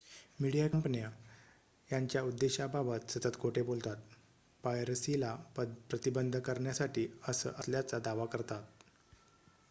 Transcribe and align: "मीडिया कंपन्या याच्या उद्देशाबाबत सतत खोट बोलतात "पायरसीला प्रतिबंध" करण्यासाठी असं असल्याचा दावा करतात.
"मीडिया 0.39 0.67
कंपन्या 0.67 1.09
याच्या 1.89 2.21
उद्देशाबाबत 2.23 3.11
सतत 3.11 3.37
खोट 3.39 3.59
बोलतात 3.65 4.15
"पायरसीला 4.63 5.33
प्रतिबंध" 5.55 6.37
करण्यासाठी 6.39 7.07
असं 7.27 7.51
असल्याचा 7.51 7.99
दावा 7.99 8.25
करतात. 8.27 8.63